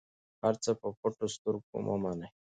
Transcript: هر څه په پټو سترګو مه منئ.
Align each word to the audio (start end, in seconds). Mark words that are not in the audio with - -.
هر 0.43 0.53
څه 0.63 0.71
په 0.79 0.87
پټو 0.99 1.25
سترګو 1.35 1.77
مه 1.85 1.95
منئ. 2.01 2.29